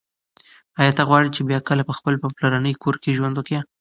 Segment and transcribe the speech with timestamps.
[0.79, 3.59] ایا ته غواړې چې بیا کله په خپل پلرني کور کې ژوند وکړې؟